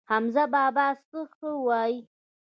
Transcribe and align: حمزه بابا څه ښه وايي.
حمزه 0.11 0.43
بابا 0.53 0.87
څه 1.07 1.19
ښه 1.33 1.49
وايي. 1.67 1.97